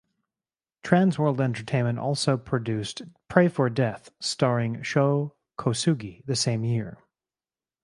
Trans 0.81 1.19
World 1.19 1.39
Entertainment 1.39 1.99
also 1.99 2.35
produced 2.35 3.03
Pray 3.27 3.47
for 3.47 3.69
Death 3.69 4.09
starring 4.19 4.81
Sho 4.81 5.35
Kosugi 5.59 6.25
the 6.25 6.35
same 6.35 6.63
year. 6.63 6.97